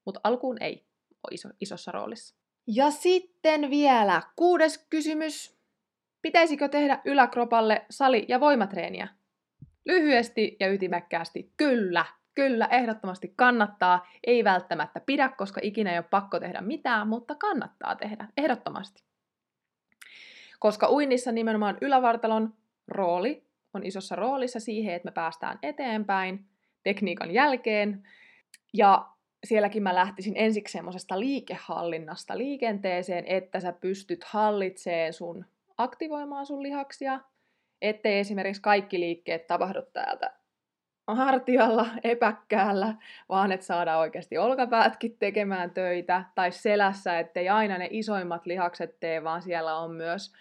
Mutta 0.07 0.19
alkuun 0.23 0.57
ei 0.63 0.85
ole 1.23 1.33
iso, 1.33 1.49
isossa 1.61 1.91
roolissa. 1.91 2.35
Ja 2.67 2.91
sitten 2.91 3.69
vielä 3.69 4.21
kuudes 4.35 4.85
kysymys. 4.89 5.57
Pitäisikö 6.21 6.69
tehdä 6.69 7.01
yläkropalle 7.05 7.85
sali- 7.89 8.25
ja 8.27 8.39
voimatreeniä? 8.39 9.07
Lyhyesti 9.85 10.57
ja 10.59 10.71
ytimekkäästi 10.71 11.53
kyllä. 11.57 12.05
Kyllä, 12.35 12.65
ehdottomasti 12.71 13.33
kannattaa. 13.35 14.07
Ei 14.27 14.43
välttämättä 14.43 14.99
pidä, 14.99 15.29
koska 15.29 15.61
ikinä 15.63 15.91
ei 15.91 15.97
ole 15.97 16.05
pakko 16.09 16.39
tehdä 16.39 16.61
mitään, 16.61 17.07
mutta 17.07 17.35
kannattaa 17.35 17.95
tehdä. 17.95 18.27
Ehdottomasti. 18.37 19.03
Koska 20.59 20.89
uinnissa 20.89 21.31
nimenomaan 21.31 21.77
ylävartalon 21.81 22.53
rooli 22.87 23.47
on 23.73 23.85
isossa 23.85 24.15
roolissa 24.15 24.59
siihen, 24.59 24.95
että 24.95 25.07
me 25.07 25.11
päästään 25.11 25.59
eteenpäin 25.63 26.45
tekniikan 26.83 27.31
jälkeen. 27.31 28.07
Ja 28.73 29.16
sielläkin 29.47 29.83
mä 29.83 29.95
lähtisin 29.95 30.33
ensiksi 30.37 30.71
semmoisesta 30.71 31.19
liikehallinnasta 31.19 32.37
liikenteeseen, 32.37 33.25
että 33.27 33.59
sä 33.59 33.73
pystyt 33.73 34.23
hallitseen 34.23 35.13
sun, 35.13 35.45
aktivoimaan 35.77 36.45
sun 36.45 36.63
lihaksia, 36.63 37.19
ettei 37.81 38.19
esimerkiksi 38.19 38.61
kaikki 38.61 38.99
liikkeet 38.99 39.47
tapahdu 39.47 39.81
täältä 39.93 40.33
hartialla, 41.15 41.87
epäkkäällä, 42.03 42.95
vaan 43.29 43.51
että 43.51 43.65
saadaan 43.65 43.99
oikeasti 43.99 44.37
olkapäätkin 44.37 45.17
tekemään 45.17 45.71
töitä, 45.71 46.23
tai 46.35 46.51
selässä, 46.51 47.19
ettei 47.19 47.49
aina 47.49 47.77
ne 47.77 47.87
isoimmat 47.91 48.45
lihakset 48.45 48.99
tee, 48.99 49.23
vaan 49.23 49.41
siellä 49.41 49.77
on 49.77 49.91
myös, 49.91 50.33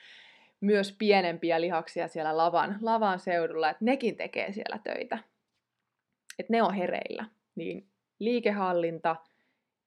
myös 0.60 0.92
pienempiä 0.98 1.60
lihaksia 1.60 2.08
siellä 2.08 2.36
lavan, 2.36 2.78
lavan 2.80 3.18
seudulla, 3.20 3.70
että 3.70 3.84
nekin 3.84 4.16
tekee 4.16 4.52
siellä 4.52 4.78
töitä. 4.84 5.18
Että 6.38 6.52
ne 6.52 6.62
on 6.62 6.74
hereillä. 6.74 7.24
Niin 7.54 7.88
liikehallinta 8.18 9.16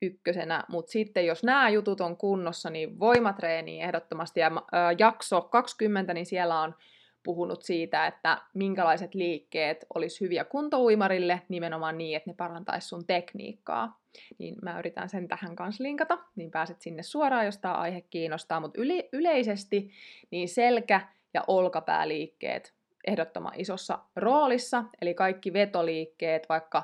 ykkösenä, 0.02 0.64
mutta 0.70 0.92
sitten 0.92 1.26
jos 1.26 1.44
nämä 1.44 1.70
jutut 1.70 2.02
on 2.02 2.18
kunnossa, 2.18 2.70
niin 2.70 3.00
voimatreeni 3.00 3.82
ehdottomasti, 3.82 4.40
ja 4.40 4.52
jakso 4.98 5.42
20, 5.42 6.14
niin 6.14 6.26
siellä 6.26 6.62
on 6.62 6.76
puhunut 7.24 7.64
siitä, 7.64 8.08
että 8.08 8.38
minkälaiset 8.54 9.16
liikkeet 9.16 9.86
olisi 9.94 10.22
hyviä 10.22 10.44
kuntouimarille 10.44 11.42
nimenomaan 11.50 11.98
niin, 11.98 12.18
että 12.18 12.30
ne 12.30 12.34
parantaisi 12.34 12.88
sun 12.88 13.06
tekniikkaa. 13.06 14.00
Niin 14.38 14.56
mä 14.62 14.80
yritän 14.80 15.10
sen 15.10 15.28
tähän 15.28 15.56
kanssa 15.56 15.84
linkata, 15.84 16.18
niin 16.36 16.52
pääset 16.52 16.82
sinne 16.82 17.04
suoraan, 17.04 17.46
jos 17.46 17.58
tämä 17.58 17.74
aihe 17.74 18.02
kiinnostaa. 18.02 18.60
Mutta 18.60 18.82
yle- 18.82 19.10
yleisesti 19.14 19.92
niin 20.32 20.50
selkä- 20.50 21.08
ja 21.34 21.44
olkapääliikkeet 21.48 22.74
ehdottoman 23.08 23.54
isossa 23.56 24.00
roolissa, 24.16 24.84
eli 25.02 25.14
kaikki 25.14 25.54
vetoliikkeet, 25.54 26.50
vaikka 26.50 26.84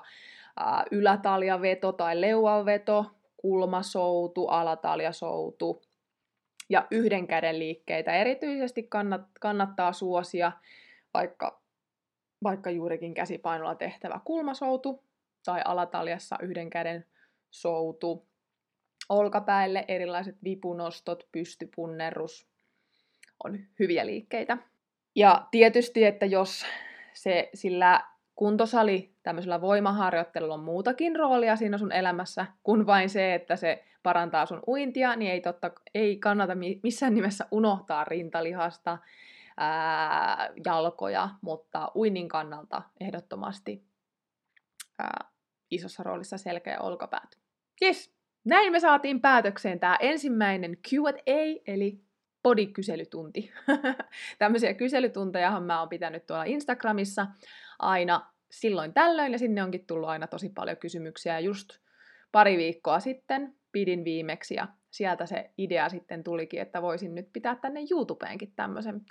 ylätaljaveto 0.92 1.92
tai 1.92 2.22
leuanveto, 2.22 3.06
kulmasoutu, 3.38 4.48
alataljasoutu, 4.48 5.82
ja 6.70 6.88
yhden 6.92 7.28
käden 7.28 7.60
liikkeitä 7.60 8.16
erityisesti 8.16 8.84
kannat, 8.84 9.22
kannattaa 9.40 9.94
suosia, 9.94 10.52
vaikka, 11.14 11.62
vaikka 12.44 12.70
juurikin 12.70 13.14
käsipainolla 13.14 13.76
tehtävä 13.76 14.20
kulmasoutu 14.26 15.04
tai 15.46 15.62
alataljassa 15.66 16.36
yhden 16.42 16.70
käden 16.70 17.06
soutu. 17.52 18.26
Olkapäille 19.10 19.86
erilaiset 19.88 20.36
vipunostot, 20.44 21.28
pystypunnerus 21.32 22.48
on 23.44 23.60
hyviä 23.80 24.06
liikkeitä. 24.06 24.58
Ja 25.16 25.48
tietysti, 25.52 26.06
että 26.06 26.26
jos 26.26 26.66
se 27.14 27.50
sillä 27.54 28.02
kuntosali 28.36 29.15
tämmöisellä 29.26 29.62
voimaharjoittelulla 29.62 30.54
on 30.54 30.64
muutakin 30.64 31.16
roolia 31.16 31.56
siinä 31.56 31.78
sun 31.78 31.92
elämässä 31.92 32.46
kuin 32.64 32.86
vain 32.86 33.10
se, 33.10 33.34
että 33.34 33.56
se 33.56 33.84
parantaa 34.04 34.46
sun 34.46 34.64
uintia, 34.68 35.16
niin 35.16 35.32
ei, 35.32 35.42
totta, 35.42 35.72
ei 35.96 36.18
kannata 36.18 36.54
missään 36.84 37.14
nimessä 37.14 37.46
unohtaa 37.52 38.04
rintalihasta, 38.04 38.98
ää, 39.58 40.50
jalkoja, 40.66 41.30
mutta 41.42 41.92
uinnin 41.96 42.28
kannalta 42.28 42.82
ehdottomasti 43.00 43.84
ää, 45.00 45.30
isossa 45.72 46.04
roolissa 46.04 46.38
selkä 46.38 46.72
ja 46.72 46.80
olkapäät. 46.80 47.40
Yes, 47.82 48.14
näin 48.46 48.72
me 48.72 48.80
saatiin 48.80 49.22
päätökseen 49.22 49.80
tämä 49.80 49.98
ensimmäinen 50.02 50.78
Q&A, 50.78 51.62
eli 51.68 52.02
bodykyselytunti. 52.44 53.54
Tämmöisiä 54.40 54.74
kyselytuntejahan 54.74 55.64
mä 55.64 55.80
oon 55.80 55.90
pitänyt 55.90 56.26
tuolla 56.26 56.44
Instagramissa 56.44 57.28
aina 57.80 58.35
silloin 58.52 58.94
tällöin, 58.94 59.32
ja 59.32 59.40
sinne 59.40 59.64
onkin 59.64 59.86
tullut 59.88 60.10
aina 60.10 60.28
tosi 60.28 60.50
paljon 60.50 60.78
kysymyksiä. 60.78 61.40
Just 61.40 61.70
pari 62.32 62.58
viikkoa 62.58 63.00
sitten 63.00 63.56
pidin 63.72 64.06
viimeksi, 64.06 64.56
ja 64.56 64.68
sieltä 64.92 65.26
se 65.26 65.52
idea 65.58 65.90
sitten 65.90 66.24
tulikin, 66.24 66.62
että 66.62 66.82
voisin 66.82 67.16
nyt 67.16 67.30
pitää 67.34 67.56
tänne 67.56 67.80
YouTubeenkin 67.92 68.54
tämmöisen 68.56 69.02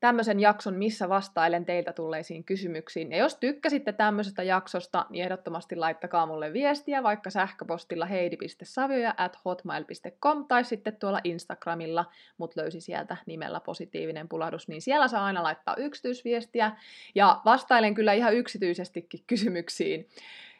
tämmöisen 0.00 0.40
jakson, 0.40 0.74
missä 0.74 1.08
vastailen 1.08 1.64
teiltä 1.64 1.92
tulleisiin 1.92 2.44
kysymyksiin. 2.44 3.12
Ja 3.12 3.18
jos 3.18 3.34
tykkäsitte 3.34 3.92
tämmöisestä 3.92 4.42
jaksosta, 4.42 5.06
niin 5.10 5.24
ehdottomasti 5.24 5.76
laittakaa 5.76 6.26
mulle 6.26 6.52
viestiä 6.52 7.02
vaikka 7.02 7.30
sähköpostilla 7.30 8.06
heidi.savioja 8.06 9.14
at 9.16 9.38
hotmail.com 9.44 10.46
tai 10.46 10.64
sitten 10.64 10.96
tuolla 10.96 11.20
Instagramilla, 11.24 12.04
mut 12.38 12.56
löysi 12.56 12.80
sieltä 12.80 13.16
nimellä 13.26 13.60
positiivinen 13.60 14.28
pulahdus, 14.28 14.68
niin 14.68 14.82
siellä 14.82 15.08
saa 15.08 15.24
aina 15.24 15.42
laittaa 15.42 15.76
yksityisviestiä. 15.76 16.72
Ja 17.14 17.40
vastailen 17.44 17.94
kyllä 17.94 18.12
ihan 18.12 18.34
yksityisestikin 18.34 19.24
kysymyksiin, 19.26 20.08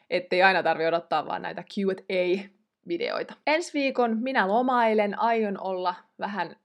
ettei 0.09 0.43
aina 0.43 0.63
tarvi 0.63 0.85
odottaa 0.87 1.25
vaan 1.25 1.41
näitä 1.41 1.63
Q&A 1.63 2.49
videoita. 2.87 3.33
Ensi 3.47 3.73
viikon 3.73 4.17
minä 4.19 4.47
lomailen, 4.47 5.19
aion 5.19 5.61
olla 5.61 5.95
vähän 6.19 6.55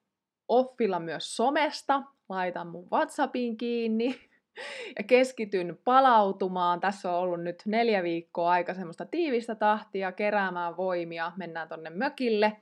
offilla 0.48 1.00
myös 1.00 1.36
somesta, 1.36 2.02
laitan 2.28 2.66
mun 2.66 2.88
WhatsAppin 2.92 3.56
kiinni 3.56 4.20
ja 4.98 5.04
keskityn 5.04 5.78
palautumaan. 5.84 6.80
Tässä 6.80 7.10
on 7.10 7.18
ollut 7.18 7.42
nyt 7.42 7.62
neljä 7.66 8.02
viikkoa 8.02 8.50
aika 8.50 8.74
semmoista 8.74 9.06
tiivistä 9.06 9.54
tahtia, 9.54 10.12
keräämään 10.12 10.76
voimia, 10.76 11.32
mennään 11.36 11.68
tonne 11.68 11.90
mökille 11.90 12.56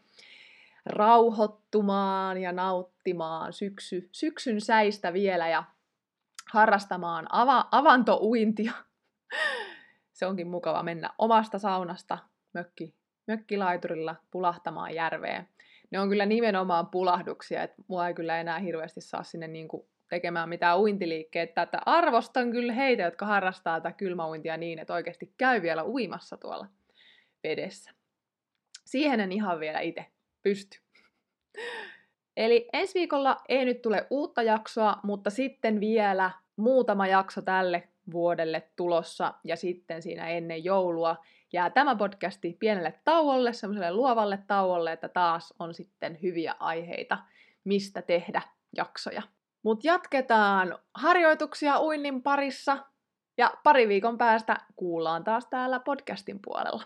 rauhoittumaan 0.87 2.39
ja 2.39 2.53
nauttimaan 2.53 3.53
syksy, 3.53 4.09
syksyn 4.13 4.61
säistä 4.61 5.13
vielä 5.13 5.49
ja 5.49 5.65
harrastamaan 6.53 7.27
ava, 7.31 7.69
avantouintia. 7.71 8.73
Se 10.13 10.27
onkin 10.27 10.49
mukava 10.49 10.83
mennä 10.83 11.11
omasta 11.19 11.59
saunasta 11.59 12.19
mökki, 12.53 12.95
mökkilaiturilla 13.27 14.17
pulahtamaan 14.31 14.95
järveen 14.95 15.49
ne 15.91 16.01
on 16.01 16.09
kyllä 16.09 16.27
nimenomaan 16.27 16.87
pulahduksia, 16.87 17.63
että 17.63 17.83
mua 17.89 18.09
ei 18.09 18.15
kyllä 18.15 18.41
enää 18.41 18.59
hirveästi 18.59 19.01
saa 19.01 19.23
sinne 19.23 19.49
niin 19.49 19.69
kuin 19.69 19.87
tekemään 20.09 20.49
mitään 20.49 20.81
uintiliikkeitä, 20.81 21.63
että 21.63 21.79
arvostan 21.87 22.51
kyllä 22.51 22.73
heitä, 22.73 23.03
jotka 23.03 23.27
harrastaa 23.27 23.81
tätä 23.81 23.97
kylmäuintia 23.97 24.57
niin, 24.57 24.79
että 24.79 24.95
oikeasti 24.95 25.35
käy 25.37 25.63
vielä 25.63 25.85
uimassa 25.85 26.37
tuolla 26.37 26.67
vedessä. 27.45 27.91
Siihen 28.85 29.21
en 29.21 29.33
ihan 29.33 29.61
vielä 29.61 29.81
itse 29.81 30.07
pysty. 30.43 30.79
Eli 32.37 32.69
ensi 32.73 32.95
viikolla 32.95 33.37
ei 33.49 33.65
nyt 33.65 33.83
tule 33.83 34.07
uutta 34.11 34.43
jaksoa, 34.43 34.97
mutta 35.03 35.31
sitten 35.31 35.81
vielä 35.81 36.31
muutama 36.57 37.07
jakso 37.07 37.43
tälle 37.43 37.89
vuodelle 38.13 38.69
tulossa 38.77 39.35
ja 39.45 39.57
sitten 39.57 40.03
siinä 40.03 40.29
ennen 40.29 40.65
joulua 40.65 41.17
jää 41.53 41.71
tämä 41.71 41.97
podcasti 41.97 42.57
pienelle 42.59 42.95
tauolle, 43.05 43.53
semmoiselle 43.53 43.93
luovalle 43.93 44.39
tauolle, 44.47 44.93
että 44.93 45.09
taas 45.09 45.55
on 45.59 45.75
sitten 45.75 46.19
hyviä 46.23 46.55
aiheita, 46.61 47.19
mistä 47.65 48.03
tehdä 48.03 48.43
jaksoja. 48.77 49.23
Mutta 49.63 49.87
jatketaan 49.87 50.79
harjoituksia 50.95 51.81
uinnin 51.81 52.23
parissa 52.23 52.79
ja 53.39 53.55
pari 53.63 53.89
viikon 53.89 54.19
päästä 54.19 54.57
kuullaan 54.77 55.25
taas 55.25 55.47
täällä 55.47 55.81
podcastin 55.81 56.39
puolella. 56.45 56.83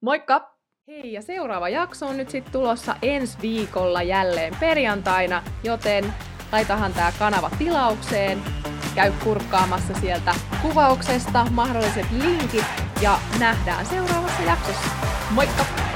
Moikka! 0.00 0.60
Hei, 0.88 1.12
ja 1.12 1.22
seuraava 1.22 1.68
jakso 1.68 2.06
on 2.06 2.16
nyt 2.16 2.30
sitten 2.30 2.52
tulossa 2.52 2.96
ensi 3.02 3.38
viikolla 3.42 4.02
jälleen 4.02 4.56
perjantaina, 4.60 5.42
joten 5.64 6.04
laitahan 6.52 6.92
tämä 6.92 7.12
kanava 7.18 7.50
tilaukseen 7.58 8.38
käy 8.94 9.12
kurkkaamassa 9.24 9.94
sieltä 10.00 10.34
kuvauksesta 10.62 11.46
mahdolliset 11.50 12.06
linkit 12.10 12.64
ja 13.00 13.18
nähdään 13.38 13.86
seuraavassa 13.86 14.42
jaksossa. 14.42 14.88
Moikka! 15.30 15.89